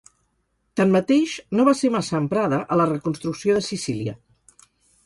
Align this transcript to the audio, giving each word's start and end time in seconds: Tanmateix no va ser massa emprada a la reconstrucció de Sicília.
Tanmateix 0.79 1.35
no 1.59 1.67
va 1.69 1.75
ser 1.81 1.91
massa 1.97 2.17
emprada 2.23 2.63
a 2.75 2.79
la 2.83 2.89
reconstrucció 2.95 3.61
de 3.61 3.67
Sicília. 3.71 4.19